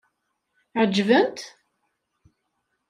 [0.79, 1.47] Ɛeǧben-tt?